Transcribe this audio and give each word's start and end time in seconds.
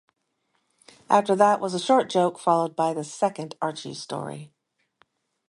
After 1.11 1.35
that 1.35 1.59
was 1.59 1.75
a 1.75 1.79
short 1.79 2.09
joke 2.09 2.39
followed 2.39 2.75
by 2.75 2.91
the 2.95 3.03
second 3.03 3.53
Archie 3.61 3.93
story. 3.93 4.51